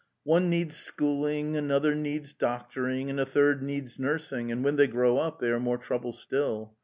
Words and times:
One 0.23 0.49
needs 0.49 0.75
schooling, 0.77 1.55
another 1.55 1.93
needs 1.93 2.33
doctoring, 2.33 3.11
and 3.11 3.19
a 3.19 3.25
third 3.27 3.61
needs 3.61 3.99
nursing, 3.99 4.51
and 4.51 4.63
when 4.63 4.75
they 4.75 4.87
grow 4.87 5.17
up 5.17 5.37
they 5.39 5.51
are 5.51 5.59
more 5.59 5.77
trouble 5.77 6.11
still. 6.11 6.73